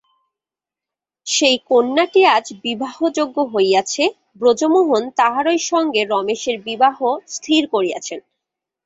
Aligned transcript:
সেই 1.27 1.57
কন্যাটি 1.69 2.21
আজ 2.35 2.45
বিবাহযোগ্যা 2.63 3.43
হইয়াছে, 3.53 4.03
ব্রজমোহন 4.39 5.03
তাহারই 5.19 5.59
সঙ্গে 5.71 6.01
রমেশের 6.05 6.57
বিবাহ 6.67 6.97
স্থির 7.27 7.61
করিয়াছেন। 7.73 8.19